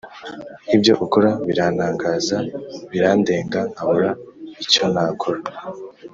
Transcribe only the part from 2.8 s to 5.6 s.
birandenga nkabura icyonakora